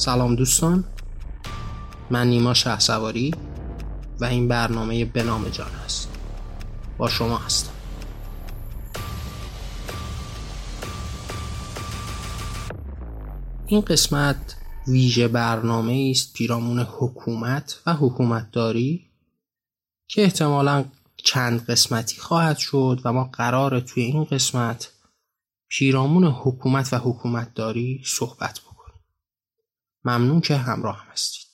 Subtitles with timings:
[0.00, 0.84] سلام دوستان.
[2.10, 3.34] من نیما شه سواری
[4.20, 6.08] و این برنامه به نام جان است
[6.98, 7.72] با شما هستم.
[13.66, 14.56] این قسمت
[14.88, 19.06] ویژه برنامه است پیرامون حکومت و حکومتداری
[20.08, 20.84] که احتمالا
[21.16, 24.92] چند قسمتی خواهد شد و ما قرار توی این قسمت
[25.68, 28.69] پیرامون حکومت و حکومتداری صحبت بکنیم
[30.04, 31.50] ممنون که همراه هم هستید.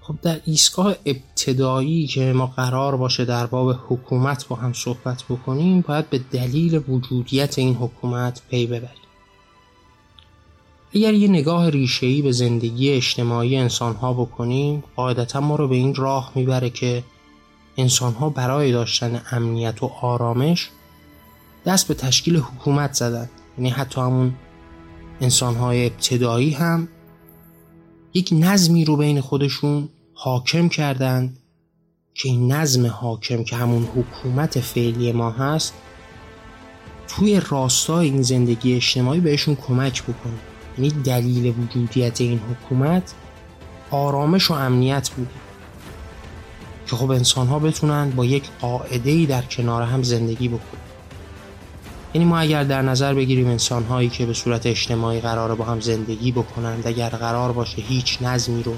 [0.00, 5.80] خب در ایستگاه ابتدایی که ما قرار باشه در باب حکومت با هم صحبت بکنیم
[5.80, 8.90] باید به دلیل وجودیت این حکومت پی ببریم.
[10.94, 16.32] اگر یه نگاه ریشه‌ای به زندگی اجتماعی انسانها بکنیم قاعدتا ما رو به این راه
[16.34, 17.04] می‌بره که
[17.76, 20.70] انسانها برای داشتن امنیت و آرامش
[21.66, 23.30] دست به تشکیل حکومت زدن.
[23.58, 24.34] یعنی حتی همون
[25.20, 26.88] انسانهای ابتدایی هم
[28.14, 31.38] یک نظمی رو بین خودشون حاکم کردند
[32.14, 35.74] که این نظم حاکم که همون حکومت فعلی ما هست
[37.08, 40.38] توی راستای این زندگی اجتماعی بهشون کمک بکنه.
[40.78, 43.14] یعنی دلیل وجودیت این حکومت
[43.90, 45.30] آرامش و امنیت بوده.
[46.86, 50.89] که خب انسان ها بتونن با یک قاعده ای در کنار هم زندگی بکنن.
[52.14, 55.80] یعنی ما اگر در نظر بگیریم انسان هایی که به صورت اجتماعی قرار با هم
[55.80, 58.74] زندگی بکنند اگر قرار باشه هیچ نظمی رو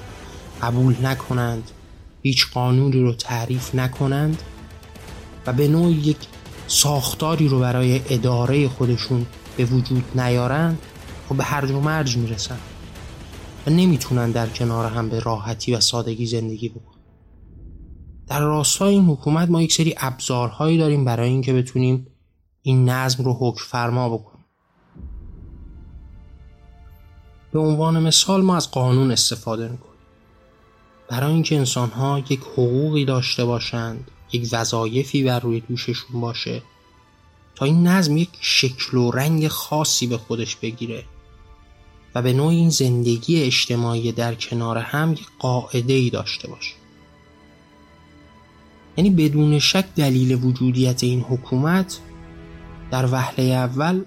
[0.63, 1.71] قبول نکنند
[2.23, 4.43] هیچ قانونی رو تعریف نکنند
[5.47, 6.17] و به نوعی یک
[6.67, 10.79] ساختاری رو برای اداره خودشون به وجود نیارند
[11.29, 12.59] خب به هرج و مرج می‌رسن
[13.67, 17.03] و نمی‌تونن در کنار هم به راحتی و سادگی زندگی بکنن.
[18.27, 22.07] در راستای این حکومت ما یک سری ابزارهایی داریم برای اینکه بتونیم
[22.63, 24.45] این نظم رو حکم فرما بکنیم
[27.53, 29.93] به عنوان مثال ما از قانون استفاده می‌کنیم.
[31.09, 36.63] برای اینکه انسان ها یک حقوقی داشته باشند یک وظایفی بر روی دوششون باشه
[37.55, 41.05] تا این نظم یک شکل و رنگ خاصی به خودش بگیره
[42.15, 46.75] و به نوع این زندگی اجتماعی در کنار هم یک قاعده ای داشته باشه.
[48.97, 52.01] یعنی بدون شک دلیل وجودیت این حکومت
[52.93, 54.05] در وهله اول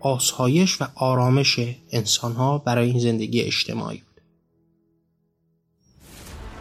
[0.00, 4.22] آسایش و آرامش انسانها برای این زندگی اجتماعی بود.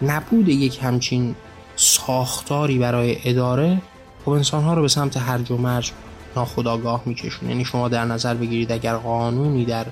[0.10, 1.36] نبود یک همچین
[1.76, 3.82] ساختاری برای اداره
[4.26, 5.92] خب انسانها رو به سمت هرج و مرج
[6.36, 9.86] ناخداگاه میکشون یعنی شما در نظر بگیرید اگر قانونی در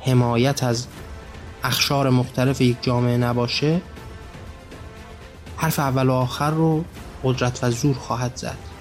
[0.00, 0.86] حمایت از
[1.64, 3.80] اخشار مختلف یک جامعه نباشه
[5.56, 6.84] حرف اول و آخر رو
[7.24, 8.73] قدرت و زور خواهد زد.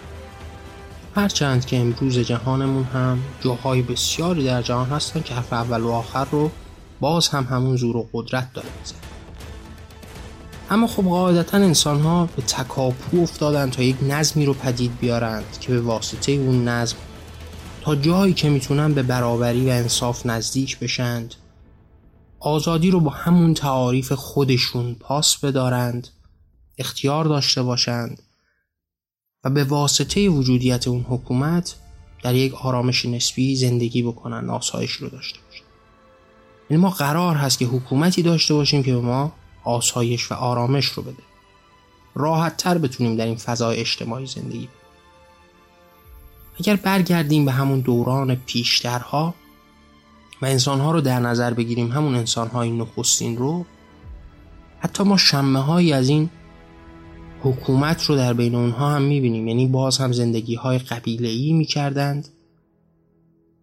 [1.15, 6.25] هرچند که امروز جهانمون هم جاهای بسیاری در جهان هستن که حرف اول و آخر
[6.25, 6.51] رو
[6.99, 8.67] باز هم همون زور و قدرت داره
[10.69, 15.71] اما خب قاعدتا انسان ها به تکاپو افتادن تا یک نظمی رو پدید بیارند که
[15.71, 16.97] به واسطه اون نظم
[17.81, 21.35] تا جایی که می‌تونن به برابری و انصاف نزدیک بشند
[22.39, 26.07] آزادی رو با همون تعاریف خودشون پاس بدارند
[26.77, 28.21] اختیار داشته باشند
[29.43, 31.75] و به واسطه وجودیت اون حکومت
[32.23, 35.63] در یک آرامش نسبی زندگی بکنن آسایش رو داشته باشن.
[36.69, 39.33] یعنی ما قرار هست که حکومتی داشته باشیم که به ما
[39.63, 41.23] آسایش و آرامش رو بده.
[42.15, 44.67] راحت تر بتونیم در این فضای اجتماعی زندگی
[46.59, 49.33] اگر برگردیم به همون دوران پیشترها
[50.41, 53.65] و انسانها رو در نظر بگیریم همون انسانهای نخستین رو
[54.79, 56.29] حتی ما شمه هایی از این
[57.43, 59.47] حکومت رو در بین اونها هم می‌بینیم.
[59.47, 62.27] یعنی باز هم زندگی های قبیله ای می‌کردند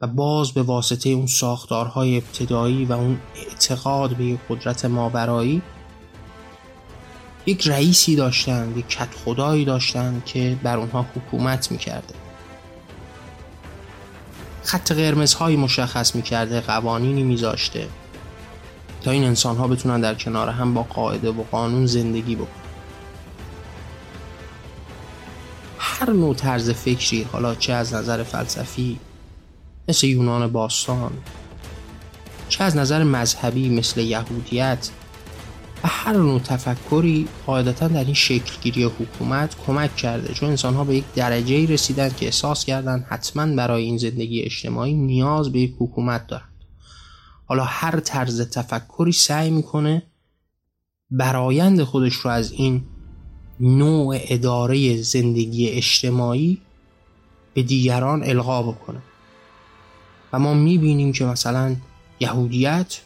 [0.00, 5.62] و باز به واسطه اون ساختارهای ابتدایی و اون اعتقاد به قدرت ماورایی
[7.46, 12.14] یک رئیسی داشتند یک کت خدایی داشتند که بر اونها حکومت می‌کرده.
[14.62, 17.88] خط قرمزهایی مشخص می‌کرده قوانینی میذاشته
[19.02, 22.59] تا این انسان ها بتونن در کنار هم با قاعده و قانون زندگی بکنن.
[26.00, 28.98] هر نوع طرز فکری حالا چه از نظر فلسفی
[29.88, 31.12] مثل یونان باستان
[32.48, 34.90] چه از نظر مذهبی مثل یهودیت
[35.84, 40.34] و هر نوع تفکری قاعدتا در این شکلگیری حکومت کمک کرده.
[40.34, 44.94] چون انسان ها به یک درجه رسیدن که احساس کردن حتما برای این زندگی اجتماعی
[44.94, 46.64] نیاز به یک حکومت دارند.
[47.46, 50.02] حالا هر طرز تفکری سعی می‌کنه
[51.10, 52.82] برایند خودش رو از این
[53.60, 56.60] نوع اداره زندگی اجتماعی
[57.54, 59.02] به دیگران القا بکنه.
[60.32, 61.76] و ما می‌بینیم که مثلا
[62.20, 63.00] یهودیت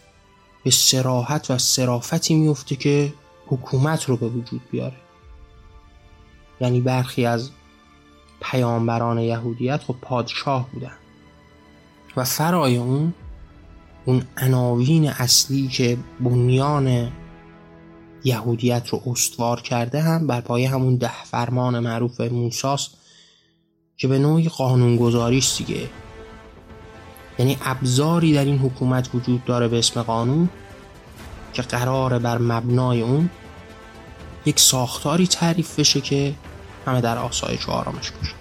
[0.64, 3.12] به سراحت و سرافتی میفته که
[3.46, 4.96] حکومت رو به وجود بیاره.
[6.60, 7.50] یعنی برخی از
[8.40, 10.96] پیامبران یهودیت خب پادشاه بودن.
[12.16, 13.14] و فرای اون
[14.04, 17.12] اون عناوین اصلی که بنیان
[18.24, 22.90] یهودیت رو استوار کرده هم بر پایه همون ده فرمان معروف موساست
[23.96, 25.88] که به نوعی قانونگذاری است دیگه.
[27.38, 30.48] یعنی ابزاری در این حکومت وجود داره به اسم قانون
[31.52, 33.30] که قراره بر مبنای اون
[34.46, 36.34] یک ساختاری تعریف بشه که
[36.86, 38.34] همه در آسایش و آرامش باشه.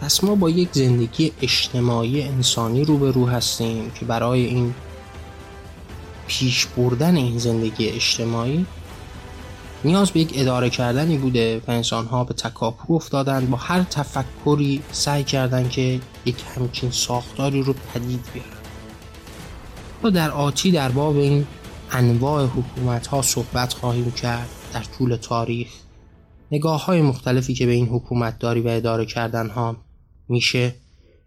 [0.00, 4.74] پس ما با یک زندگی اجتماعی انسانی روبرو هستیم که برای این
[6.26, 8.66] پیش بردن این زندگی اجتماعی
[9.84, 14.82] نیاز به یک اداره کردنی بوده و انسان ها به تکاپو افتادن با هر تفکری
[14.92, 18.48] سعی کردن که یک همچین ساختاری رو پدید بیارن.
[20.02, 21.46] و در آتی در باب این
[21.90, 25.68] انواع حکومت ها صحبت خواهیم کرد در طول تاریخ.
[26.50, 29.76] نگاه های مختلفی که به این حکومت داری و اداره کردن ها
[30.28, 30.74] میشه.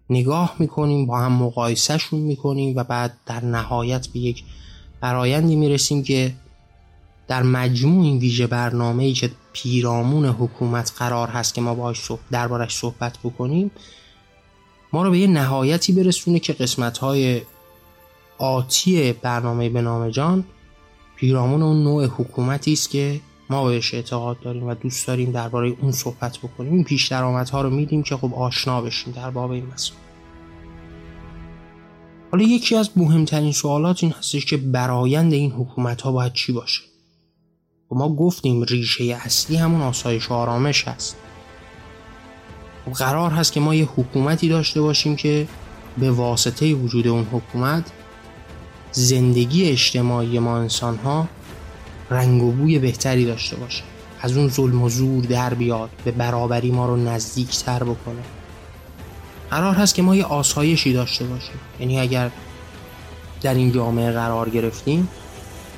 [0.09, 4.43] نگاه می‌کنیم با هم مقایسهشون می‌کنیم و بعد در نهایت به یک
[5.01, 6.33] برایندی می‌رسیم که
[7.27, 12.75] در مجموع این ویژه برنامه ای که پیرامون حکومت قرار هست که ما باهاش دربارش
[12.75, 13.71] صحبت بکنیم
[14.93, 17.41] ما رو به یه نهایتی برسونه که قسمت های
[18.37, 20.43] آتی برنامه به نام جان
[21.15, 25.91] پیرامون اون نوع حکومتی است که ما بهش اعتقاد داریم و دوست داریم درباره اون
[25.91, 26.73] صحبت بکنیم.
[26.73, 30.06] این پیش درآمدها رو میدیم که خب آشنا بشیم در باب این مسئله.
[32.31, 36.81] حالا یکی از مهمترین سوالات این هستش که برایند این حکومت ها باید چی باشه؟
[36.83, 41.15] و خب ما گفتیم ریشه اصلی همون آسایش و آرامش هست.
[42.85, 45.47] خب قرار هست که ما یه حکومتی داشته باشیم که
[45.97, 47.91] به واسطه وجود اون حکومت
[48.91, 51.27] زندگی اجتماعی ما انسان ها
[52.09, 53.83] رنگ و بوی بهتری داشته باشه.
[54.21, 58.23] از اون ظلم و زور در بیاد به برابری ما رو نزدیک تر بکنه.
[59.49, 61.59] قرار هست که ما یه آسایشی داشته باشیم.
[61.79, 62.31] یعنی اگر
[63.41, 65.07] در این جامعه قرار گرفتیم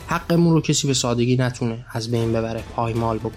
[0.07, 3.31] حقمون رو کسی به سادگی نتونه از بین ببره پایمال بکنه.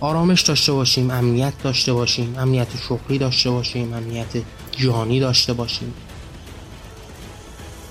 [0.00, 5.94] آرامش داشته باشیم امنیت داشته باشیم امنیت شغلی داشته باشیم امنیت جانی داشته باشیم.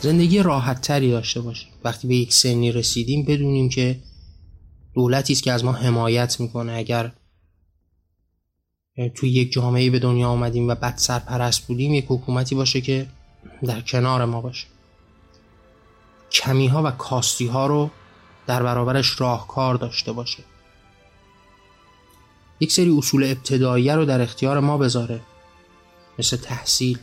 [0.01, 1.69] زندگی راحت تری داشته باشیم.
[1.83, 3.99] وقتی به یک سنی رسیدیم بدونیم که
[4.93, 6.73] دولتی است که از ما حمایت می‌کنه.
[6.73, 7.11] اگر
[9.07, 13.07] توی یک جامعه به دنیا آمدیم و بد سرپرست بودیم یک حکومتی باشه که
[13.65, 14.67] در کنار ما باشه.
[16.31, 17.89] کمی ها و کاستی ها رو
[18.47, 20.43] در برابرش راهکار داشته باشه.
[22.59, 25.21] یک سری اصول ابتدایی رو در اختیار ما بذاره.
[26.19, 26.99] مثل تحصیل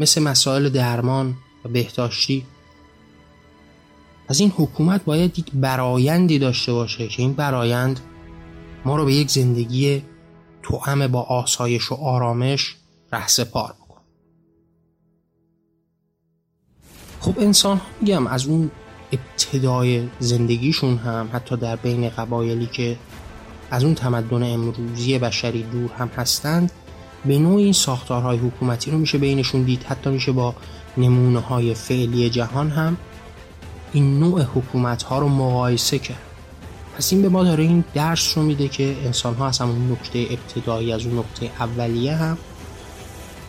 [0.00, 2.46] مثل مسائل درمان و بهداشتی.
[4.28, 8.00] از این حکومت باید یک برایندی داشته باشه که این برایند
[8.84, 10.02] ما رو به یک زندگی
[10.62, 12.76] توأم با آسایش و آرامش
[13.12, 14.00] رهسپار بکن.
[17.20, 18.70] خب انسان میگم از اون
[19.12, 22.96] ابتدای زندگیشون هم حتی در بین قبایلی که
[23.70, 26.72] از اون تمدن امروزی بشری دور هم هستند
[27.24, 29.82] به نوع این ساختارهای حکومتی رو میشه بینشون دید.
[29.82, 30.54] حتی میشه با
[30.96, 32.96] نمونه های فعلی جهان هم
[33.92, 36.33] این نوع حکومت ها رو مقایسه کرد.
[36.96, 40.26] پس این به ما داره این درس رو میده که انسان ها از همون نکته
[40.30, 42.38] ابتدایی از اون نقطه اولیه هم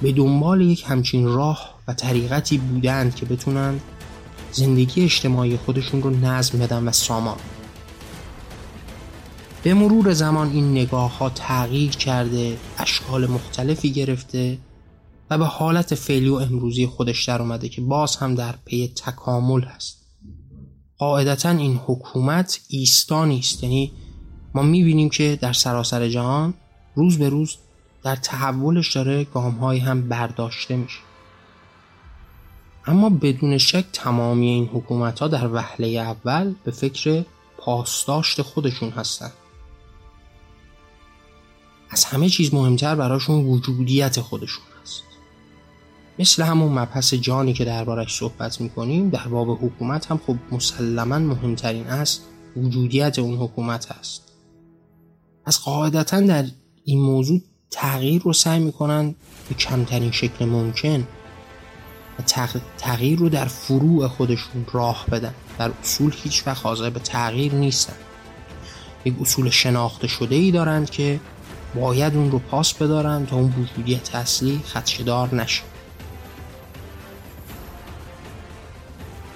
[0.01, 3.79] به دنبال یک همچین راه و طریقتی بودند که بتونن
[4.51, 7.37] زندگی اجتماعی خودشون رو نظم بدن و سامان.
[9.63, 14.57] به مرور زمان این نگاه ها تغییر کرده اشکال مختلفی گرفته
[15.29, 19.61] و به حالت فعلی و امروزی خودش در اومده که باز هم در پی تکامل
[19.61, 20.04] هست.
[20.97, 23.91] قاعدتا این حکومت ایستا نیست یعنی
[24.53, 26.53] ما می‌بینیم که در سراسر جهان
[26.95, 27.57] روز به روز
[28.03, 30.99] در تحولش داره گام هم برداشته میشه.
[32.87, 37.23] اما بدون شک تمامی این حکومت ها در وهله اول به فکر
[37.57, 39.33] پاسداشت خودشون هستند
[41.89, 44.63] از همه چیز مهمتر براشون وجودیت خودشون.
[46.19, 51.87] مثل همون مبحث جانی که دربارش صحبت می‌کنیم در باب حکومت هم خب مسلما مهمترین
[51.87, 52.25] است
[52.57, 54.31] وجودیت اون حکومت هست.
[55.45, 56.45] از قاعدتا در
[56.83, 57.41] این موضوع
[57.71, 59.15] تغییر رو سعی می‌کنن
[59.49, 61.07] به کمترین شکل ممکن
[62.19, 62.21] و
[62.77, 65.33] تغییر رو در فروع خودشون راه بدن.
[65.57, 67.95] در اصول هیچ وقت حاضر به تغییر نیستن.
[69.05, 71.19] یک اصول شناخته شده ای دارند که
[71.75, 75.61] باید اون رو پاس بدارن تا اون وجودیت اصلی خدشدار نشه.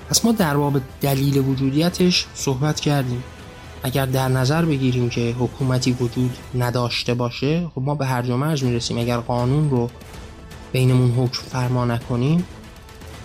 [0.09, 3.23] پس ما در باب دلیل وجودیتش صحبت کردیم.
[3.83, 8.63] اگر در نظر بگیریم که حکومتی وجود نداشته باشه خب ما به هر و مرج
[8.63, 8.97] می‌رسیم.
[8.97, 9.89] اگر قانون رو
[10.71, 12.43] بینمون حکم فرما نکنیم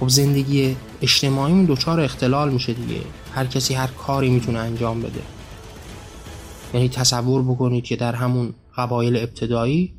[0.00, 3.00] خب زندگی اجتماعیمون دچار اختلال میشه دیگه.
[3.34, 5.22] هر کسی هر کاری می‌تونه انجام بده.
[6.74, 9.94] یعنی تصور بکنید که در همون قبایل ابتدایی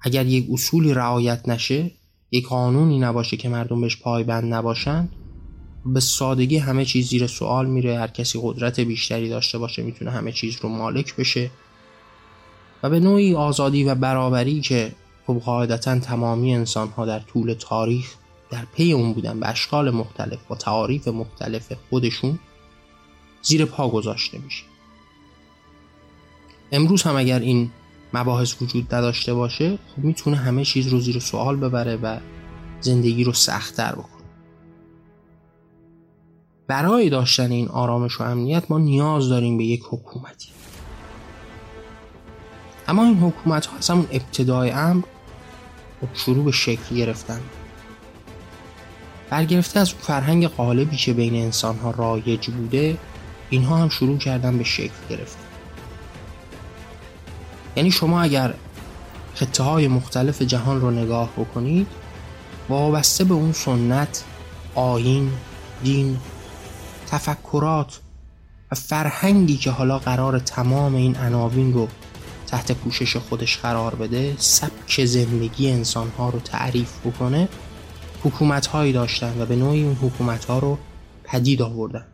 [0.00, 1.90] اگر یک اصولی رعایت نشه
[2.30, 5.12] یک قانونی نباشه که مردم بهش پایبند نباشند
[5.86, 10.32] به سادگی همه چیز زیر سوال میره هر کسی قدرت بیشتری داشته باشه می‌تونه همه
[10.32, 11.50] چیز رو مالک بشه.
[12.82, 14.92] و به نوعی آزادی و برابری که
[15.26, 18.14] خب قاعدتا تمامی انسان ها در طول تاریخ
[18.50, 22.38] در پی اون بودن به اشکال مختلف با تعاریف مختلف خودشون
[23.42, 24.64] زیر پا گذاشته میشه.
[26.72, 27.70] امروز هم اگر این
[28.16, 32.18] مباحث وجود نداشته باشه خب می‌تونه همه چیز رو زیر سوال ببره و
[32.80, 34.26] زندگی رو سختتر بکنه.
[36.66, 40.48] برای داشتن این آرامش و امنیت ما نیاز داریم به یک حکومتی.
[42.88, 45.02] اما این حکومت ها از همون ابتدای امر
[46.00, 47.40] خب شروع به شکل گرفتن.
[49.30, 52.98] برگرفته از اون فرهنگ غالبی که بین انسان ها رایج بوده
[53.50, 55.45] اینها هم شروع کردن به شکل گرفتن.
[57.76, 58.54] یعنی شما اگر
[59.34, 61.86] خطه های مختلف جهان رو نگاه بکنید
[62.68, 64.24] وابسته به اون سنت
[64.74, 65.30] آین
[65.82, 66.16] دین
[67.06, 68.00] تفکرات
[68.72, 71.88] و فرهنگی که حالا قرار تمام این عناوین رو
[72.46, 77.48] تحت پوشش خودش قرار بده سبک زندگی انسان ها رو تعریف بکنه
[78.24, 80.78] حکومت هایی داشتن و به نوعی اون حکومت ها رو
[81.24, 82.04] پدید آوردن.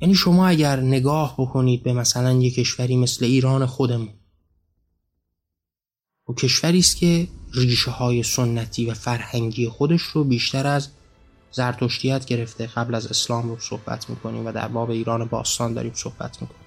[0.00, 4.12] یعنی شما اگر نگاه بکنید به مثلا یک کشوری مثل ایران خودمون
[6.28, 10.88] و کشوری است که ریشه های سنتی و فرهنگی خودش رو بیشتر از
[11.52, 12.66] زرتشتیت گرفته.
[12.66, 16.60] قبل از اسلام رو صحبت می‌کنیم و در باب ایران باستان داریم صحبت می‌کنیم.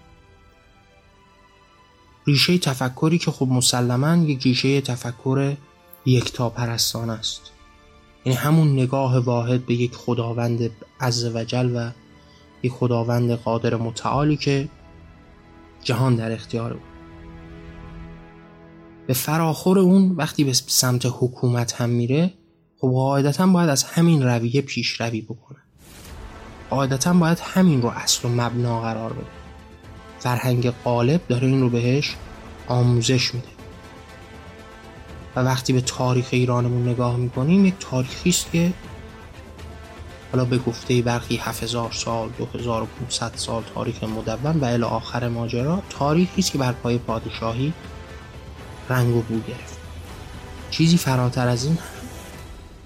[2.27, 5.55] ریشه تفکری که خب مسلما یک ریشه تفکر
[6.05, 7.41] یکتا پرستان است.
[8.25, 11.91] یعنی همون نگاه واحد به یک خداوند عزوجل و
[12.63, 14.69] یک خداوند قادر متعالی که
[15.83, 16.81] جهان در اختیار بود
[19.07, 22.33] به فراخور اون وقتی به سمت حکومت هم میره
[22.77, 25.59] خب قاعدتا باید از همین رویه پیشروی بکنه.
[26.69, 29.25] قاعدتا باید همین رو اصل و مبنا قرار بده.
[30.19, 32.15] فرهنگ قالب داره این رو بهش
[32.67, 33.47] آموزش میده.
[35.35, 38.73] و وقتی به تاریخ ایرانمون نگاه می‌کنیم یک تاریخی است که
[40.31, 46.41] حالا به گفته برخی 7000 سال 2500 سال تاریخ مدون و الی آخر ماجرا تاریخی
[46.41, 47.73] است که بر پای پادشاهی
[48.89, 49.77] رنگ و بو گرفت.
[50.71, 51.77] چیزی فراتر از این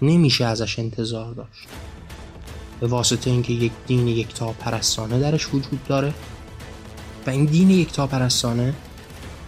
[0.02, 1.68] نمیشه ازش انتظار داشت.
[2.80, 6.14] به واسطه اینکه یک دین یکتا پرستانه درش وجود داره
[7.28, 8.74] و این دین یکتا پرستانه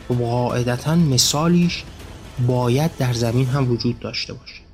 [0.10, 1.84] قاعدتا مثالیش
[2.48, 4.67] باید در زمین هم وجود داشته باشه.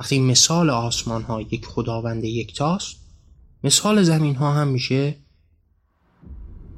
[0.00, 2.96] وقتی مثال آسمان ها یک خداوند یکتاست
[3.64, 5.16] مثال زمین ها هم میشه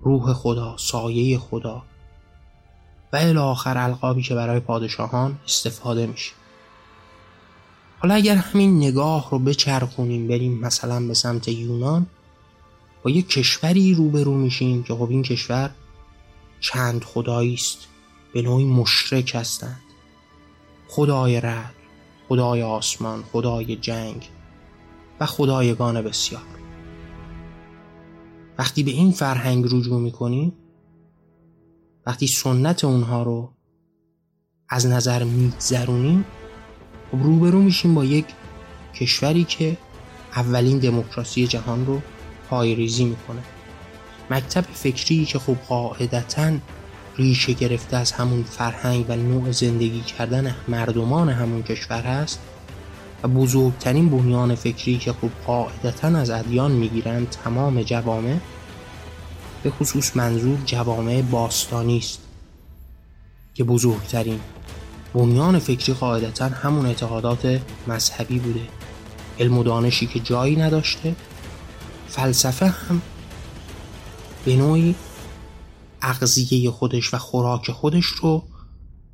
[0.02, 1.82] روح خدا سایه خدا.
[3.12, 6.32] و الی آخر القابی که برای پادشاهان استفاده میشه.
[7.98, 12.06] حالا اگر همین نگاه رو بچرخونیم بریم مثلا به سمت یونان
[13.02, 15.70] با یک کشوری روبرو میشیم که خب این کشور
[16.60, 17.78] چند خدایی است
[18.32, 19.80] به نوعی مشرک هستند.
[20.88, 21.74] خدای رد.
[22.28, 24.28] خدای آسمان خدای جنگ
[25.20, 26.42] و خدایگان بسیار.
[28.58, 30.52] وقتی به این فرهنگ رجوع می‌کنیم
[32.06, 33.52] وقتی سنت اونها رو
[34.68, 36.24] از نظر میگذرونیم
[37.12, 38.26] خب روبرو میشیم با یک
[38.94, 39.76] کشوری که
[40.36, 42.00] اولین دموکراسی جهان رو
[42.50, 43.42] پایریزی می‌کنه.
[44.30, 46.52] مکتب فکری که خب قاعدتا
[47.16, 52.40] ریشه گرفته از همون فرهنگ و نوع زندگی کردن مردمان همون کشور هست
[53.22, 58.36] و بزرگترین بنیان فکری که خب قاعدتا از ادیان می‌گیرند تمام جوامع
[59.62, 62.20] به خصوص منظور جوامع باستانی است
[63.54, 64.40] که بزرگترین
[65.14, 68.60] بنیان فکری قاعدتا همون اعتقادات مذهبی بوده.
[69.40, 71.14] علم و دانشی که جایی نداشته
[72.08, 73.02] فلسفه هم
[74.44, 74.94] به نوعی
[76.04, 78.44] اغذیه خودش و خوراک خودش رو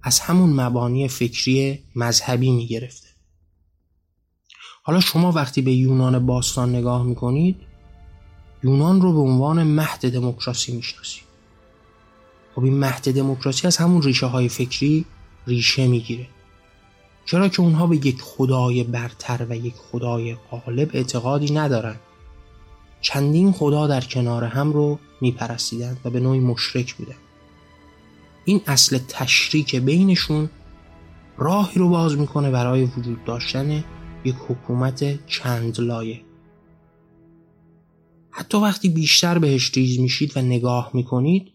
[0.02, 3.09] از همون مبانی فکری مذهبی می گرفته
[4.82, 7.56] حالا شما وقتی به یونان باستان نگاه می‌کنید
[8.64, 11.23] یونان رو به عنوان مهد دموکراسی می‌شناسید.
[12.54, 15.04] خب این مهد دموکراسی از همون ریشه های فکری
[15.47, 16.26] ریشه می‌گیره.
[17.26, 21.97] چرا که اونها به یک خدای برتر و یک خدای غالب اعتقادی ندارن.
[23.00, 27.16] چندین خدا در کنار هم رو میپرستیدند و به نوعی مشرک بودن
[28.45, 30.50] این اصل تشریک بینشون
[31.38, 33.85] راهی رو باز می‌کنه برای وجود داشتن
[34.25, 36.21] یک حکومت چند لایه
[38.30, 41.52] حتی وقتی بیشتر بهش ریز میشید و نگاه می‌کنید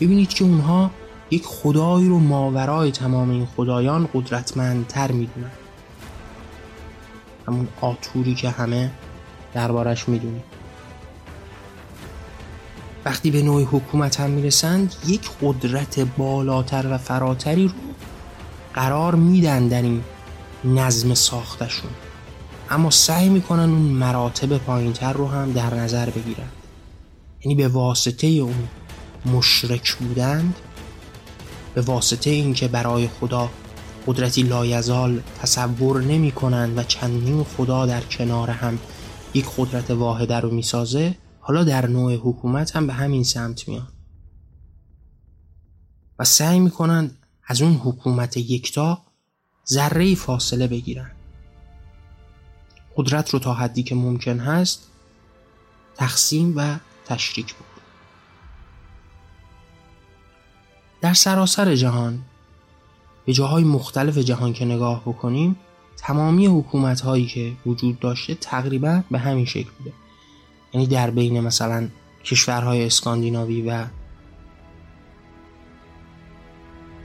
[0.00, 0.90] ببینید که اونها
[1.30, 5.50] یک خدایی رو ماورای تمام این خدایان قدرتمندتر می‌دونن.
[7.46, 8.90] همون آتوری که همه
[9.54, 10.55] دربارش می‌دونید.
[13.06, 17.74] وقتی به نوع حکومت هم می‌رسند یک قدرت بالاتر و فراتری رو
[18.74, 20.02] قرار میدن در این
[20.64, 21.90] نظم ساختشون.
[22.70, 26.48] اما سعی می‌کنن اون مراتب پایینتر رو هم در نظر بگیرن.
[27.44, 28.68] یعنی به واسطه اون
[29.26, 30.54] مشرک بودند
[31.74, 33.50] به واسطه اینکه برای خدا
[34.06, 38.78] قدرتی لایزال تصور نمی کنند و چندین خدا در کنار هم
[39.34, 41.14] یک قدرت واحده رو می‌سازه
[41.46, 43.88] حالا در نوع حکومت هم به همین سمت میان.
[46.18, 49.02] و سعی می‌کنند از اون حکومت یکتا
[49.68, 51.10] ذره فاصله بگیرن.
[52.96, 54.90] قدرت رو تا حدی که ممکن هست
[55.94, 57.66] تقسیم و تشریک بود
[61.00, 62.22] در سراسر جهان
[63.26, 65.56] به جاهای مختلف جهان که نگاه بکنیم
[65.96, 70.05] تمامی حکومت هایی که وجود داشته تقریبا به همین شکل بوده.
[70.76, 71.88] یعنی در بین مثلا
[72.24, 73.86] کشورهای اسکاندیناوی و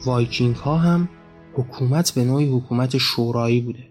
[0.05, 1.09] وایکینگ ها هم
[1.53, 3.87] حکومت به نوعی حکومت شورایی بوده.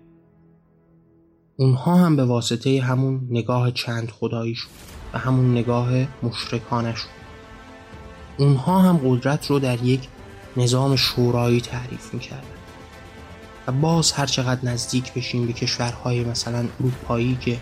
[1.57, 4.71] اونها هم به واسطه همون نگاه چند خداییشون
[5.15, 5.91] و همون نگاه
[6.23, 7.11] مشرکانشون
[8.39, 10.09] اونها هم قدرت رو در یک
[10.57, 12.45] نظام شورایی تعریف می‌کردن.
[13.67, 17.59] و باز هر چقدر نزدیک بشیم به کشورهای مثلا اروپایی که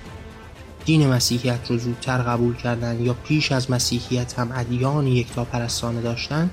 [0.89, 6.51] دین مسیحیت رو زودتر قبول کردن یا پیش از مسیحیت هم ادیان یکتا پرستانه داشتن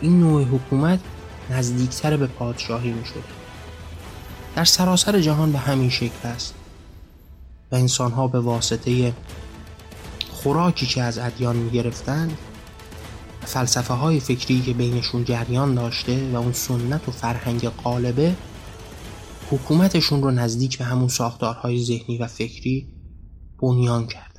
[0.00, 1.00] این نوع حکومت
[1.50, 3.02] نزدیکتر به پادشاهی می.
[4.56, 6.54] در سراسر جهان به همین شکل است
[7.72, 9.12] و انسان ها به واسطه
[10.30, 12.38] خوراکی که از ادیان می گرفتند
[13.40, 18.34] فلسفه های فکری که بینشون جریان داشته و اون سنت و فرهنگ قالبه
[19.50, 22.91] حکومتشون رو نزدیک به همون ساختارهای ذهنی و فکری
[23.62, 24.32] بنیان کردن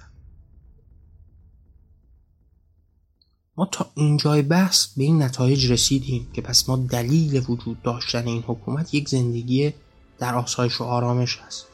[3.58, 8.44] ما تا اینجای بحث به این نتایج رسیدیم که پس ما دلیل وجود داشتن این
[8.48, 9.74] حکومت یک زندگی
[10.20, 11.66] در آسایش و آرامش هست.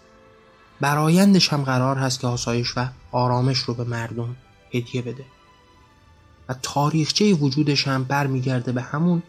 [0.81, 4.35] برایندش هم قرار هست که آسایش و آرامش رو به مردم
[4.73, 5.25] هدیه بده.
[6.49, 9.23] و تاریخچه وجودش هم برمیگرده به همون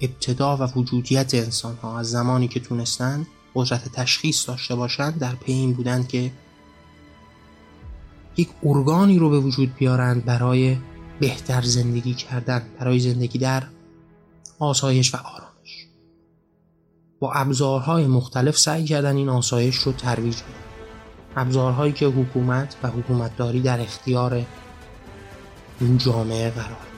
[0.00, 5.52] ابتدا و وجودیت انسان ها از زمانی که تونستند قدرت تشخیص داشته باشند در پی
[5.52, 6.32] این بودند که
[8.36, 10.76] یک ارگانی رو به وجود بیارند برای
[11.20, 13.62] بهتر زندگی کردن برای زندگی در
[14.58, 15.86] آسایش و آرامش.
[17.20, 20.62] با ابزارهای مختلف سعی کردن این آسایش رو ترویج بدن
[21.36, 24.42] ابزارهایی که حکومت و حکومتداری در اختیار
[25.80, 26.92] این جامعه قرار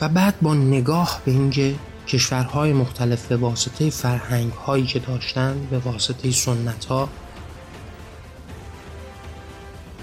[0.00, 1.74] و بعد با نگاه به اینکه
[2.06, 7.08] کشورهای مختلف به واسطه فرهنگ هایی که داشتن به واسطه سنت ها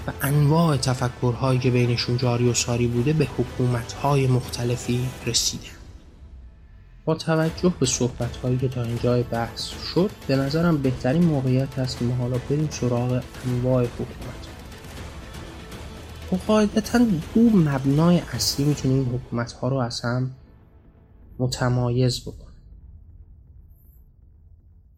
[0.08, 5.66] و انواع تفکرهایی که بینشون جاری و ساری بوده به حکومتهای مختلفی رسیده.
[7.04, 12.04] با توجه به صحبتهایی که تا اینجای بحث شد به نظرم بهترین موقعیت هست که
[12.04, 14.48] ما حالا بریم سراغ انواع حکومت.
[16.32, 16.98] و خب قاعدتا
[17.34, 20.30] دو مبنای اصلی می‌تونه این حکومت ها رو از هم
[21.38, 22.54] متمایز بکنه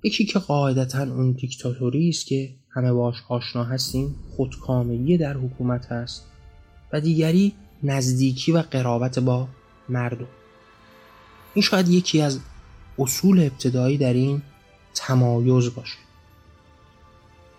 [0.03, 6.27] یکی که قاعدتا اون دیکتاتوری است که همه باش آشنا هستیم خودکامگی در حکومت هست
[6.93, 9.49] و دیگری نزدیکی و قرابت با
[9.89, 10.27] مردم.
[11.55, 12.41] این شاید یکی از
[12.99, 14.43] اصول ابتدایی در این
[14.95, 15.99] تمایز باشه.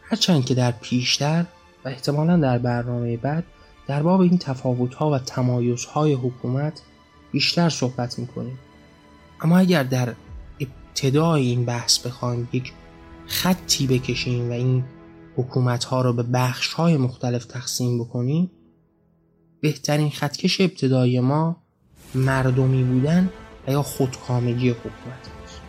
[0.02, 1.46] هرچند که در پیشتر
[1.86, 3.44] و احتمالا در برنامه بعد
[3.88, 6.82] در باب این تفاوت ها و تمایز های حکومت
[7.32, 8.60] بیشتر صحبت می‌کنیم.
[9.42, 10.14] اما اگر در
[10.60, 12.74] ابتدای این بحث بخوایم یک
[13.28, 14.84] خطی بکشیم و این
[15.36, 18.52] حکومت ها رو به بخش های مختلف تقسیم بکنیم
[19.62, 21.56] بهترین خطکش ابتدای ما
[22.16, 23.30] مردمی بودن
[23.68, 25.62] و یا خودکامگی حکومت است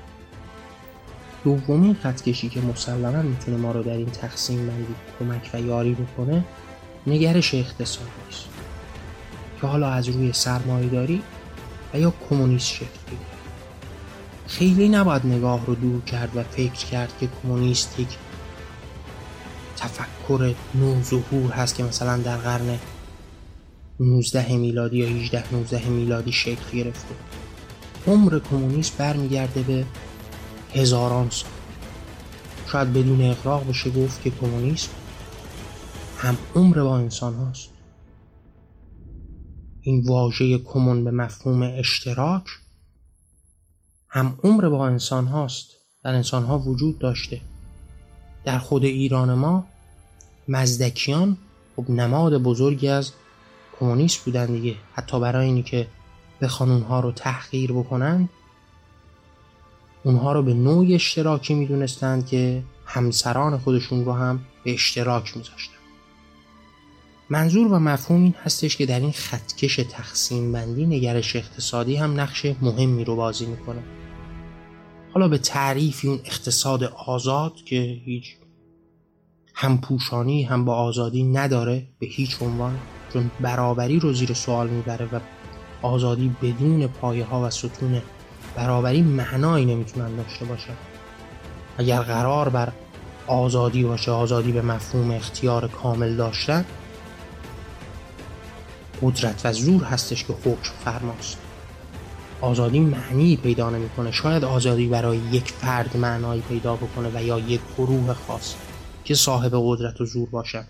[1.44, 6.44] دومین خطکشی که مسلما می‌تونه ما رو در این تقسیم بندی کمک و یاری بکنه
[7.06, 8.44] نگرش اقتصادی است.
[9.60, 11.22] که حالا از روی سرمایهداری
[11.94, 12.86] و یا کمونیست شکل
[14.46, 18.08] خیلی نباید نگاه رو دور کرد و فکر کرد که کمونیست یک
[19.82, 22.78] تفکر نوظهور هست که مثلا در قرن
[24.00, 27.14] 19 میلادی یا 18 19 میلادی شکل گرفته.
[28.06, 29.86] عمر کمونیست برمیگرده به
[30.74, 31.50] هزاران سال.
[32.66, 34.90] شاید بدون اقراق بشه گفت که کمونیسم
[36.18, 37.68] هم عمر با انسان هاست.
[39.80, 42.44] این واژه کمون به مفهوم اشتراک
[44.08, 45.66] هم عمر با انسان هاست.
[46.04, 47.40] در انسان ها وجود داشته.
[48.44, 49.66] در خود ایران ما
[50.48, 51.36] مزدکیان
[51.76, 53.12] خب نماد بزرگی از
[53.80, 54.74] کمونیست بودن دیگه.
[54.94, 55.86] حتی برای اینی که
[56.40, 58.28] بخوان ها رو تحقیر بکنن
[60.04, 65.72] اونها رو به نوعی اشتراکی می‌دونستند که همسران خودشون رو هم به اشتراک میذاشتن.
[67.30, 72.46] منظور و مفهوم این هستش که در این خطکش تقسیم بندی نگرش اقتصادی هم نقش
[72.62, 73.82] مهمی رو بازی می‌کنه.
[75.14, 78.36] حالا به تعریفی اون اقتصاد آزاد که هیچ
[79.54, 82.78] هم پوشانی هم با آزادی نداره به هیچ عنوان
[83.12, 85.20] چون برابری رو زیر سوال می‌بره و
[85.82, 88.02] آزادی بدون پایه ها و ستون
[88.56, 90.74] برابری معنایی نمی‌تونن داشته باشن
[91.78, 92.72] اگر قرار بر
[93.26, 96.64] آزادی باشه آزادی به مفهوم اختیار کامل داشتن
[99.02, 101.38] قدرت و زور هستش که حکم فرماست.
[102.40, 104.10] آزادی معنی پیدا نمی‌کنه.
[104.10, 108.54] شاید آزادی برای یک فرد معنایی پیدا بکنه و یا یک گروه خاص.
[109.04, 110.64] که صاحب قدرت و زور باشن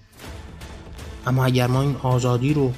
[1.27, 2.73] اما اگر ما این آزادی رو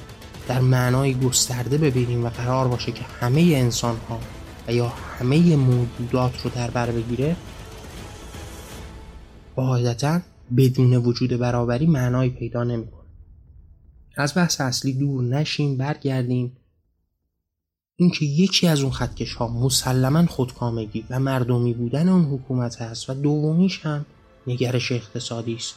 [0.47, 4.19] در معنای گسترده ببینیم و قرار باشه که همه انسان ها
[4.67, 7.35] و یا همه موجودات رو در بر بگیره
[9.55, 10.19] قاعدتا
[10.57, 13.05] بدون وجود برابری معنایی پیدا نمی‌کنه.
[14.17, 16.57] از بحث اصلی دور نشیم برگردیم.
[17.95, 23.13] اینکه یکی از اون خطکش ها مسلما خودکامگی و مردمی بودن اون حکومت هست و
[23.13, 24.05] دومیش هم
[24.47, 25.75] نگرش اقتصادی است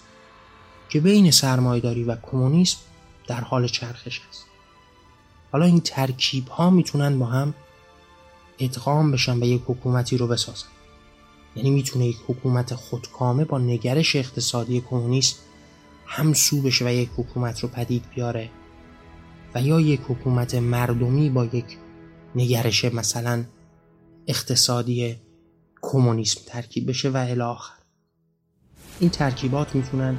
[0.88, 2.78] که بین سرمایداری و کمونیسم
[3.26, 4.44] در حال چرخش است.
[5.52, 7.54] حالا این ترکیب ها می‌تونن با هم
[8.58, 10.68] ادغام بشن و یک حکومتی رو بسازن.
[11.56, 15.38] یعنی می‌تونه یک حکومت خودکامه با نگرش اقتصادی کمونیست
[16.06, 18.50] همسو بشه و یک حکومت رو پدید بیاره
[19.54, 21.78] و یا یک حکومت مردمی با یک
[22.34, 23.44] نگرش مثلا
[24.26, 25.16] اقتصادی
[25.82, 27.77] کمونیسم ترکیب بشه و الاخر
[29.00, 30.18] این ترکیبات می‌تونن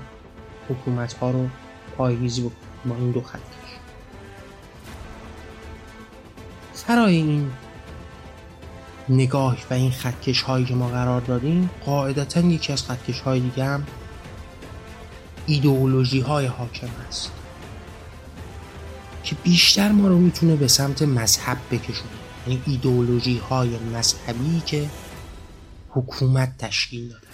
[0.69, 1.49] حکومت ها رو
[1.97, 2.51] پایریزی
[2.85, 3.69] با این دو خط کش
[6.73, 7.51] سرای این
[9.09, 13.63] نگاه و این خطکش هایی که ما قرار دادیم قاعدتا یکی از خطکش های دیگه
[13.63, 13.83] هم
[15.45, 17.31] ایدئولوژی های حاکم است
[19.23, 22.09] که بیشتر ما رو می‌تونه به سمت مذهب بکشونه
[22.47, 24.89] یعنی ایدئولوژی های مذهبی که
[25.89, 27.27] حکومت تشکیل داده.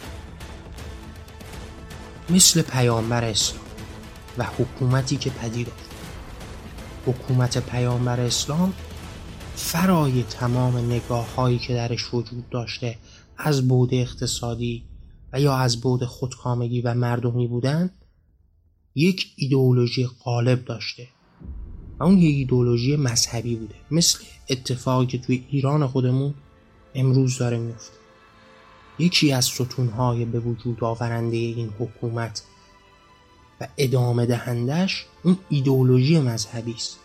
[2.29, 3.65] مثل پیامبر اسلام
[4.37, 5.67] و حکومتی که پدید
[7.05, 8.73] حکومت پیامبر اسلام
[9.55, 12.97] فرای تمام نگاه هایی که درش وجود داشته
[13.37, 14.83] از بود اقتصادی
[15.33, 17.89] و یا از بود خودکامگی و مردمی بودن
[18.95, 21.07] یک ایدئولوژی غالب داشته
[21.99, 23.75] و اون یک ایدئولوژی مذهبی بوده.
[23.91, 26.33] مثل اتفاقی که توی ایران خودمون
[26.95, 28.04] امروز داره میفته
[28.99, 32.43] یکی از ستونهای به وجود آورنده این حکومت
[33.61, 36.99] و ادامه دهندش اون ایدئولوژی مذهبی است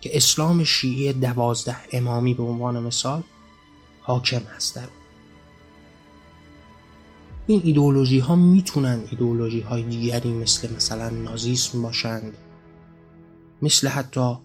[0.00, 3.22] که اسلام شیعه دوازده امامی به عنوان مثال
[4.00, 4.88] حاکم هست در
[7.46, 12.36] این ایدئولوژی ها می‌تونن ایدئولوژی های دیگری مثل مثلا نازیسم باشند
[13.62, 14.38] مثل حتی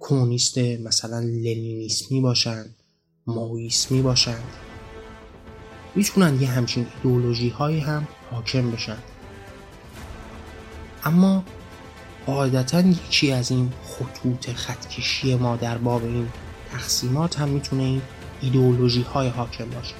[0.00, 2.74] کمونیست مثلا لنینیسمی باشند
[3.26, 4.71] ماویسمی باشند.
[5.94, 8.98] می‌تونن یه همچین ایدئولوژی هایی هم حاکم بشن.
[11.04, 11.44] اما
[12.26, 16.28] قاعدتا یکی از این خطوط خطکشی ما در باب این
[16.72, 18.02] تقسیمات هم می‌تونه این
[18.40, 19.94] ایدئولوژی های حاکم باشه.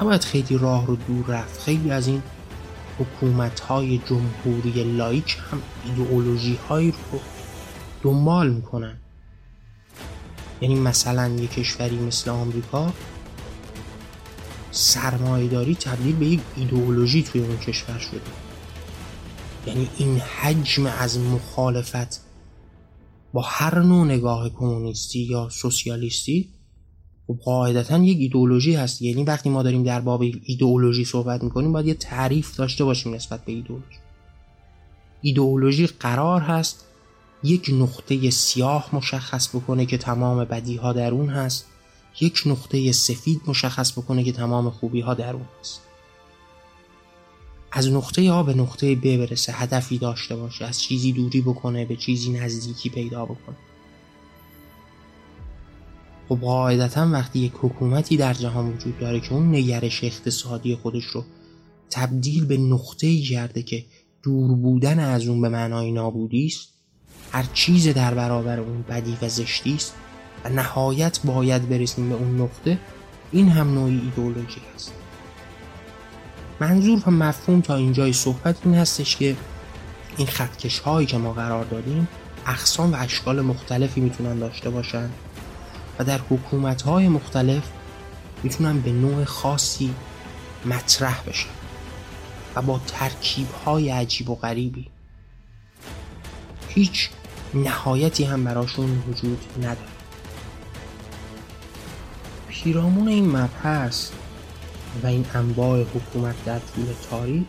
[0.00, 1.62] نباید خیلی راه رو دور رفت.
[1.62, 2.22] خیلی از این
[2.98, 7.20] حکومت های جمهوری لایک هم ایدئولوژی هایی رو
[8.02, 8.96] دنبال می‌کنن.
[10.60, 12.92] یعنی مثلا یک کشوری مثل آمریکا
[14.76, 18.20] سرمایهداری تبدیل به یک ایدئولوژی توی اون کشور شده.
[19.66, 22.20] یعنی این حجم از مخالفت
[23.32, 26.48] با هر نوع نگاه کمونیستی یا سوسیالیستی
[27.26, 29.02] خب قاعدتا یک ایدئولوژی هست.
[29.02, 33.44] یعنی وقتی ما داریم در باب ایدئولوژی صحبت می‌کنیم باید یه تعریف داشته باشیم نسبت
[33.44, 33.98] به ایدئولوژی.
[35.20, 36.84] ایدئولوژی قرار هست
[37.42, 41.66] یک نقطه سیاه مشخص بکنه که تمام بدی ها در اون هست.
[42.20, 45.80] یک نقطه سفید مشخص بکنه که تمام خوبی ها در اون هست
[47.72, 51.96] از نقطه A به نقطه B برسه هدفی داشته باشه از چیزی دوری بکنه به
[51.96, 53.56] چیزی نزدیکی پیدا بکنه.
[56.28, 61.24] خب قاعدتا وقتی یک حکومتی در جهان وجود داره که اون نگرش اقتصادی خودش رو
[61.90, 63.84] تبدیل به نقطه کرده که
[64.22, 66.68] دور بودن از اون به معنای نابودی است
[67.32, 69.94] هر چیز در برابر اون بدی و زشتی است
[70.44, 72.78] و نهایت باید برسیم به اون نقطه
[73.32, 74.92] این هم نوعی ایدئولوژی است
[76.60, 79.36] منظور و مفهوم تا اینجای صحبت این هستش که
[80.16, 82.08] این خطکش هایی که ما قرار دادیم
[82.46, 85.10] اقسام و اشکال مختلفی می‌تونن داشته باشن
[85.98, 87.62] و در حکومت های مختلف
[88.42, 89.94] می‌تونن به نوع خاصی
[90.64, 91.48] مطرح بشن
[92.56, 94.90] و با ترکیب های عجیب و غریبی.
[96.68, 97.10] هیچ
[97.54, 99.95] نهایتی هم براشون وجود نداره.
[102.66, 104.10] پیرامون این مبحث
[105.02, 107.46] و این انواع حکومت در طول تاریخ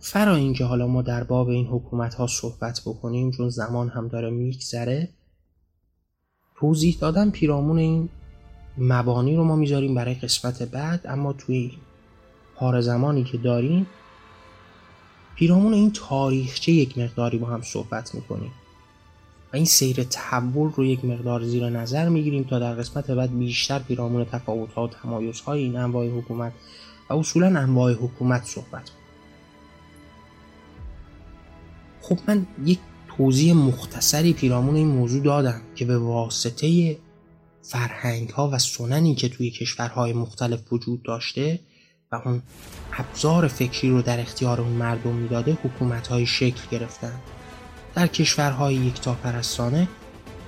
[0.00, 4.30] فرا اینکه حالا ما در باب این حکومت ها صحبت بکنیم چون زمان هم داره
[4.30, 5.08] میگذره
[6.56, 8.08] توضیح دادن پیرامون این
[8.78, 11.72] مبانی رو ما می‌ذاریم برای قسمت بعد اما توی
[12.56, 13.86] پار زمانی که داریم
[15.36, 18.52] پیرامون این تاریخچه یک مقداری با هم صحبت می‌کنیم.
[19.54, 24.24] این سیر تحول رو یک مقدار زیر نظر می‌گیریم تا در قسمت بعد بیشتر پیرامون
[24.24, 26.52] تفاوت ها و تمایز های این انواع حکومت
[27.10, 28.90] و اصولا انواع حکومت صحبت
[32.00, 32.78] خب من یک
[33.16, 36.96] توضیح مختصری پیرامون این موضوع دادم که به واسطه
[37.62, 41.60] فرهنگ ها و سننی که توی کشورهای مختلف وجود داشته
[42.12, 42.42] و اون
[42.92, 47.20] ابزار فکری رو در اختیار اون مردم می‌داده حکومت های شکل گرفتن.
[47.94, 49.88] در کشورهای یکتاپرستانه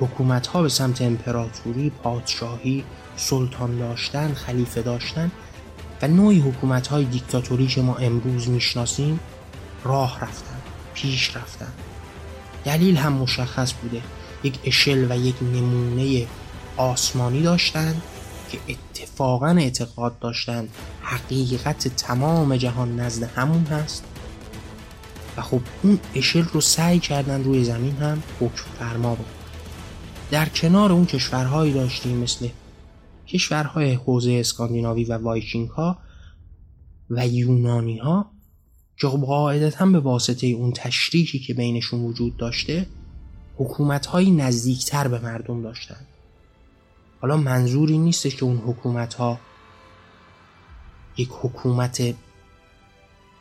[0.00, 2.84] حکومت ها به سمت امپراتوری، پادشاهی،
[3.16, 5.30] سلطان داشتن، خلیفه داشتن
[6.02, 9.20] و نوعی حکومت های دیکتاتوری که ما امروز می‌شناسیم
[9.84, 10.58] راه رفتن،
[10.94, 11.72] پیش رفتن.
[12.64, 14.02] دلیل هم مشخص بوده.
[14.44, 16.26] یک اشل و یک نمونه
[16.76, 18.02] آسمانی داشتند
[18.50, 20.68] که اتفاقا اعتقاد داشتند
[21.02, 24.04] حقیقت تمام جهان نزد همون هست.
[25.36, 29.26] و خب اون اشل رو سعی کردن روی زمین هم حکم فرما بود
[30.30, 32.48] در کنار اون کشورهایی داشتیم مثل
[33.26, 35.98] کشورهای حوزه اسکاندیناوی و وایکینگ ها
[37.10, 38.30] و یونانی ها
[38.96, 42.86] که خب قاعدتا به واسطه اون تشریحی که بینشون وجود داشته
[43.56, 46.06] حکومت های نزدیکتر به مردم داشتن.
[47.20, 49.38] حالا منظوری نیستش که اون حکومت ها
[51.16, 52.14] یک حکومت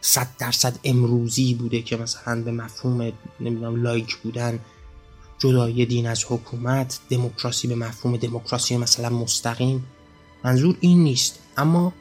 [0.08, 4.60] صد درصد امروزی بوده که مثلا به مفهوم نمی‌دونم لایک بودن
[5.40, 9.86] جدای دین از حکومت دموکراسی به مفهوم دموکراسی مثلا مستقیم.
[10.44, 11.40] منظور این نیست.
[11.58, 11.94] اما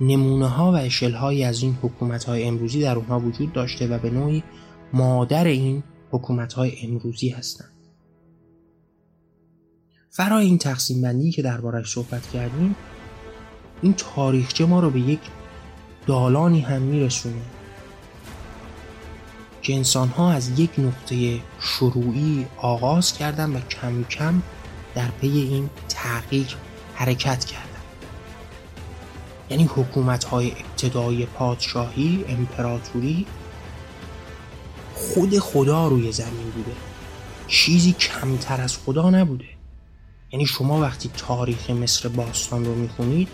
[0.00, 3.98] نمونه ها و اشل های از این حکومت های امروزی در اونها وجود داشته و
[3.98, 4.42] به نوعی
[4.92, 7.72] مادر این حکومت های امروزی هستند.
[10.10, 12.76] فرای این تقسیم بندی که دربارش صحبت کردیم
[13.82, 15.20] این تاریخچه ما رو به یک
[16.08, 17.42] دالانی هم میرسونه
[19.62, 24.42] که انسان ها از یک نقطه شروعی آغاز کردن و کم کم
[24.94, 26.56] در پی این تغییر
[26.94, 27.64] حرکت کردن.
[29.50, 33.26] یعنی حکومت های ابتدای پادشاهی امپراتوری
[34.94, 36.76] خود خدا روی زمین بوده.
[37.48, 39.48] چیزی کمتر از خدا نبوده.
[40.32, 43.28] یعنی شما وقتی تاریخ مصر باستان رو می‌خونید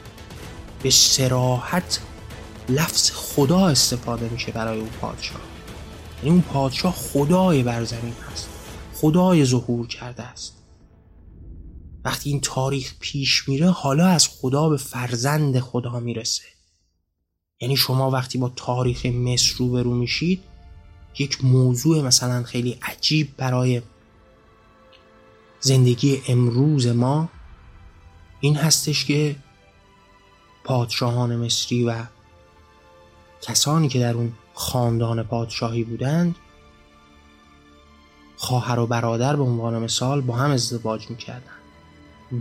[0.82, 2.00] به سراحت
[2.68, 5.40] لفظ خدا استفاده میشه برای اون پادشاه.
[6.16, 8.48] یعنی اون پادشاه خدای بر زمین هست.
[8.94, 10.55] خدای ظهور کرده است.
[12.05, 16.44] وقتی این تاریخ پیش میره حالا از خدا به فرزند خدا می‌رسه.
[17.61, 20.42] یعنی شما وقتی با تاریخ مصر روبرو میشید
[21.18, 23.83] یک موضوع مثلا خیلی عجیب برای
[25.61, 27.29] زندگی امروز ما
[28.40, 29.37] این هستش که
[30.64, 32.05] پادشاهان مصری و
[33.44, 36.37] کسانی که در اون خاندان پادشاهی بودند
[38.37, 41.50] خواهر و برادر به عنوان مثال با هم ازدواج می‌کردن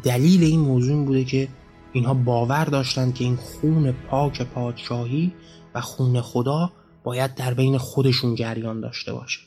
[0.04, 1.48] دلیل این موضوع این بوده که
[1.94, 5.34] اینها باور داشتند که این خون پاک پادشاهی
[5.76, 6.72] و خون خدا
[7.04, 9.40] باید در بین خودشون جریان داشته باشه.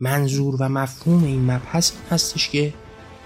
[0.00, 2.74] منظور و مفهوم این مبحث این هستش که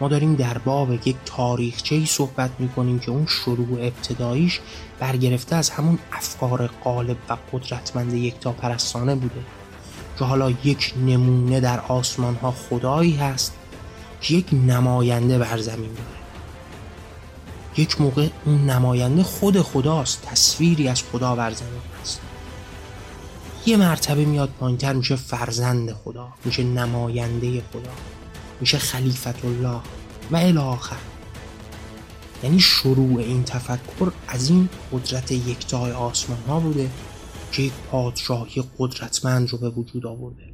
[0.02, 4.60] ما داریم در باب یک تاریخچه صحبت می‌کنیم که اون شروع ابتداییش
[4.98, 9.40] برگرفته از همون افکار غالب و قدرتمند یکتا پرستانه بوده.
[10.18, 13.52] که حالا یک نمونه در آسمان ها خدایی هست
[14.20, 16.22] که یک نماینده بر زمین داره.
[17.76, 22.20] یک موقع اون نماینده خود خداست تصویری از خدا بر زمین است
[23.66, 28.21] یه مرتبه میاد پایینتر میشه فرزند خدا میشه نماینده خدا.
[28.62, 29.80] میشه خلیفت الله
[30.30, 30.96] و الاخر
[32.42, 36.90] یعنی شروع این تفکر از این قدرت یکتای آسمان ها بوده
[37.52, 40.52] که یک پادشاهی قدرتمند رو به وجود آورده.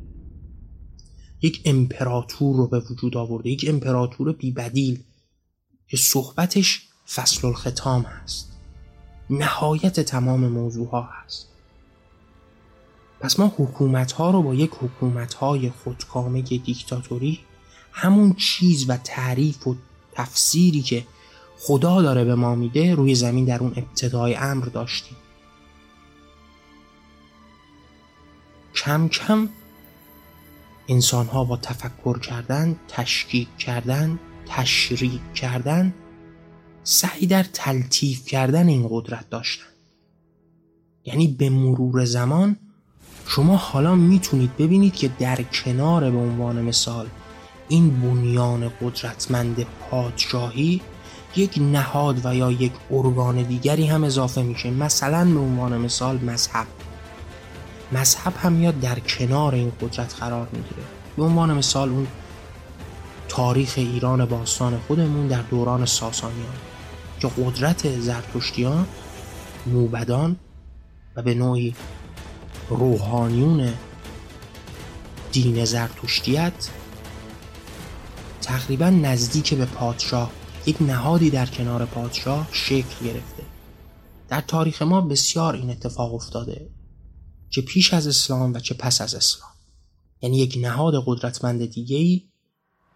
[1.42, 3.50] یک امپراتور رو به وجود آورده.
[3.50, 5.02] یک امپراتور بیبدیل
[5.88, 8.52] که صحبتش فصل الختام هست.
[9.30, 11.48] نهایت تمام موضوع ها هست.
[13.20, 17.40] پس ما حکومت ها رو با یک حکومت های خودکامه دیکتاتوری
[18.00, 19.76] همون چیز و تعریف و
[20.12, 21.06] تفسیری که
[21.58, 25.16] خدا داره به ما میده روی زمین در اون ابتدای امر داشتیم.
[28.74, 29.48] کم کم
[30.88, 35.94] انسان ها با تفکر کردن تشکیک کردن تشریک کردن
[36.84, 39.64] سعی در تلطیف کردن این قدرت داشتن.
[41.04, 42.56] یعنی به مرور زمان
[43.26, 47.08] شما حالا می‌تونید ببینید که در کنار به عنوان مثال
[47.68, 50.80] این بنیان قدرتمند پادشاهی
[51.36, 54.70] یک نهاد و یا یک ارگان دیگری هم اضافه میشه.
[54.70, 56.66] مثلا به عنوان مثال مذهب.
[57.92, 60.82] مذهب هم میاد در کنار این قدرت قرار می‌گیره.
[61.16, 62.06] به عنوان مثال اون
[63.28, 66.54] تاریخ ایران باستان خودمون در دوران ساسانیان
[67.20, 68.86] که قدرت زرتشتیان
[69.66, 70.36] موبدان
[71.16, 71.74] و به نوعی
[72.70, 73.72] روحانیون
[75.32, 76.68] دین زرتشتیت
[78.48, 80.32] تقریبا نزدیک به پادشاه
[80.66, 83.42] یک نهادی در کنار پادشاه شکل گرفته.
[84.28, 86.70] در تاریخ ما بسیار این اتفاق افتاده
[87.50, 89.50] چه پیش از اسلام و چه پس از اسلام.
[90.22, 92.24] یعنی یک نهاد قدرتمند دیگه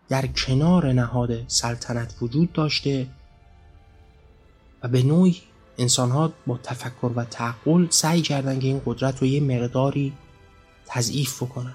[0.09, 3.07] در کنار نهاد سلطنت وجود داشته
[4.83, 5.37] و به نوعی
[5.79, 10.13] انسان ها با تفکر و تعقل سعی کردن که این قدرت رو یه مقداری
[10.87, 11.75] تضعیف بکنن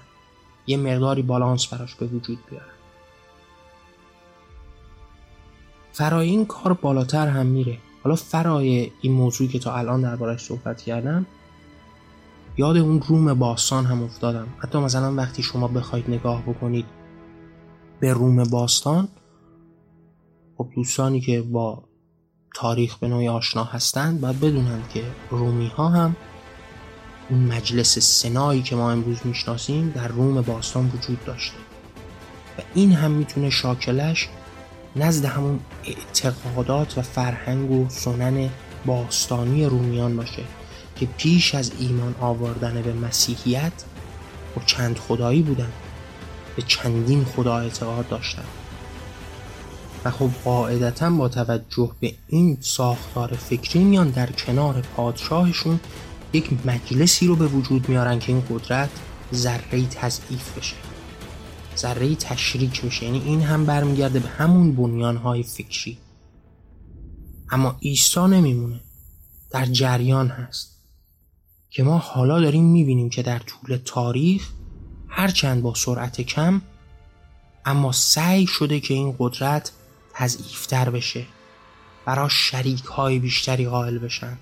[0.66, 2.77] یه مقداری بالانس براش به وجود بیارن.
[5.98, 7.78] فرای این کار بالاتر هم میره.
[8.04, 11.26] حالا فرای این موضوعی که تا الان دربارش صحبت کردم
[12.56, 14.46] یاد اون روم باستان هم افتادم.
[14.58, 16.86] حتی مثلا وقتی شما بخواید نگاه بکنید
[18.00, 19.08] به روم باستان
[20.58, 21.82] خب دوستانی که با
[22.54, 26.16] تاریخ به نوعی آشنا هستند باید بدونند که رومی ها هم
[27.30, 31.56] اون مجلس سنایی که ما امروز می‌شناسیم در روم باستان وجود داشته.
[32.58, 34.28] و این هم می‌تونه شاکلش
[34.98, 38.50] نزد همون اعتقادات و فرهنگ و سنن
[38.86, 40.42] باستانی رومیان باشه
[40.96, 43.72] که پیش از ایمان آوردن به مسیحیت
[44.56, 45.72] و چند خدایی بودن
[46.56, 48.44] به چندین خدا اعتقاد داشتن.
[50.04, 55.80] و خب قاعدتا با توجه به این ساختار فکری میان در کنار پادشاهشون
[56.32, 58.90] یک مجلسی رو به وجود میارن که این قدرت
[59.34, 60.87] ذره تضعیف بشه.
[61.78, 63.04] ذره تشریک میشه.
[63.04, 65.98] یعنی این هم برمیگرده به همون بنیانهای فکری.
[67.50, 68.80] اما عیسی نمیمونه.
[69.50, 70.78] در جریان هست.
[71.70, 74.48] که ما حالا داریم می‌بینیم که در طول تاریخ
[75.08, 76.62] هرچند با سرعت کم
[77.64, 79.72] اما سعی شده که این قدرت
[80.14, 81.26] تضعیفتر بشه.
[82.04, 84.38] برای شریک های بیشتری قائل بشن.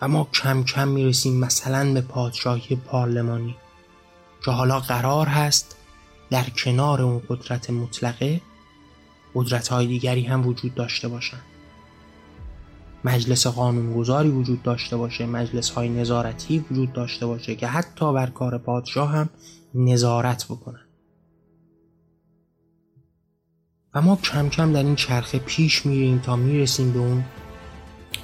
[0.00, 3.56] و ما کم کم می‌رسیم مثلا به پادشاهی پارلمانی.
[4.44, 5.76] که حالا قرار هست
[6.30, 8.40] در کنار اون قدرت مطلقه
[9.34, 11.40] قدرت های دیگری هم وجود داشته باشن.
[13.04, 18.58] مجلس قانونگذاری وجود داشته باشه مجلس های نظارتی وجود داشته باشه که حتی بر کار
[18.58, 19.28] پادشاه هم
[19.74, 20.86] نظارت بکنن.
[23.94, 27.24] و ما کم کم در این چرخه پیش میریم تا می‌رسیم به اون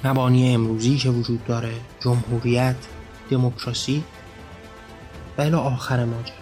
[0.03, 2.75] مبانی امروزی که وجود داره جمهوریت
[3.29, 4.03] دموکراسی.
[5.39, 6.35] و الی آخر ماجرا.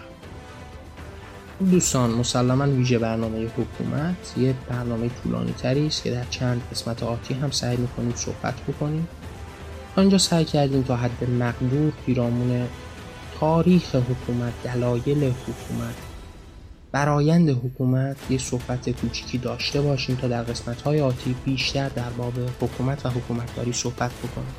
[1.70, 7.34] دوستان مسلما ویژه برنامه حکومت یه برنامه طولانی تری است که در چند قسمت آتی
[7.34, 9.08] هم سعی می‌کنیم صحبت بکنیم.
[9.96, 12.66] اینجا سعی کردیم تا حد مقدور پیرامون
[13.40, 15.94] تاریخ حکومت دلایل حکومت
[16.92, 22.34] برایند حکومت یه صحبت کوچیکی داشته باشیم تا در قسمت های آتی بیشتر در باب
[22.60, 24.54] حکومت و حکومتداری صحبت بکنیم.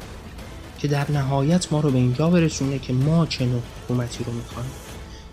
[0.79, 4.69] که در نهایت ما رو به اینجا برسونه که ما چه نوع حکومتی رو می‌خوایم.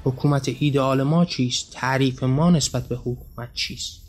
[0.04, 4.00] حکومت ایدئال ما چیست؟ تعریف ما نسبت به حکومت چیست؟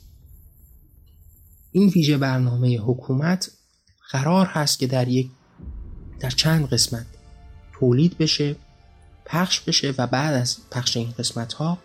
[1.72, 3.52] این ویژه برنامه حکومت
[4.12, 5.30] قرار هست که در یک
[6.20, 7.06] در چند قسمت
[7.80, 8.56] تولید بشه
[9.26, 11.78] پخش بشه و بعد از پخش این قسمت ها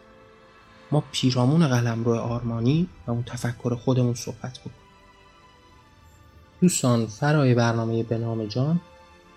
[0.93, 4.77] ما پیرامون قلم روی آرمانی و اون تفکر خودمون صحبت کنیم
[6.61, 8.81] دوستان فرای برنامه به نام جان.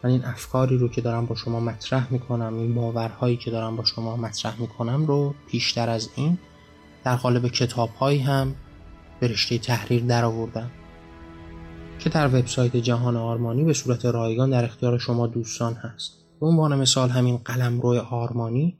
[0.04, 3.84] من این افکاری رو که دارم با شما مطرح می‌کنم این باورهایی که دارم با
[3.84, 6.38] شما مطرح می‌کنم رو پیشتر از این
[7.04, 8.56] در قالب کتاب هایی هم
[9.20, 10.72] به رشته تحریر در آوردم
[12.00, 16.14] که در وبسایت جهان آرمانی به صورت رایگان در اختیار شما دوستان هست.
[16.40, 18.78] به عنوان مثال همین قلم روی آرمانی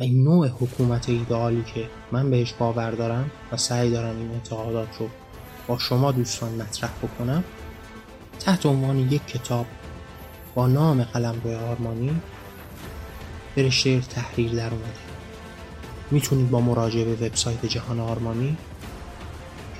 [0.00, 4.96] و این نوع حکومت ایدئالی که من بهش باور دارم و سعی دارم این اعتقادات
[4.98, 5.08] رو
[5.66, 7.44] با شما دوستان مطرح بکنم
[8.40, 9.66] تحت عنوان یک کتاب
[10.54, 12.20] با نام قلم روی آرمانی
[13.54, 15.02] به رشته تحریر در اومده.
[16.10, 18.56] می‌تونید با مراجعه به وبسایت جهان آرمانی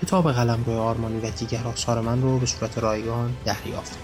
[0.03, 3.99] کتاب قلم روی آرمانی و دیگر آثار من رو به صورت رایگان دریافت.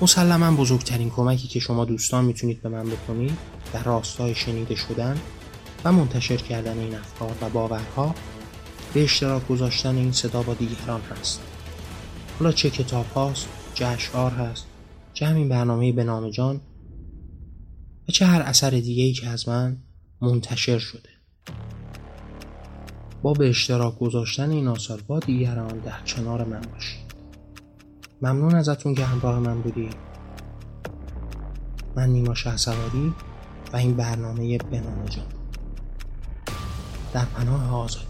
[0.00, 3.38] مسلما بزرگترین کمکی که شما دوستان می‌تونید به من بکنید
[3.72, 5.20] در راستای شنیده شدن
[5.84, 8.14] و منتشر کردن این افکار و باورها
[8.94, 11.40] به اشتراک گذاشتن این صدا با دیگران هست.
[12.38, 13.48] حالا چه کتاب هاست؟
[13.86, 14.66] اشعار هست.
[15.14, 16.60] چه همین برنامه به نام جان؟
[18.08, 19.76] و چه هر اثر دیگه ای که از من
[20.20, 21.08] منتشر شده.
[23.22, 27.14] با به اشتراک گذاشتن این آثار با دیگران در کنار من باشید.
[28.22, 29.96] ممنون ازتون که همراه من بودید
[31.96, 33.14] من نیما سواری
[33.72, 35.26] و این برنامه به نام جان.
[37.12, 38.09] در پناه آزادی